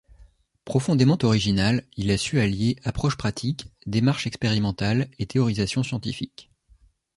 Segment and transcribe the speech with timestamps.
[0.65, 6.49] Profondément original, il a su allier approche pratique, démarche expérimentale et théorisation scientifique.